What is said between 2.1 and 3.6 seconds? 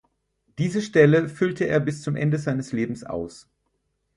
Ende seines Lebens aus.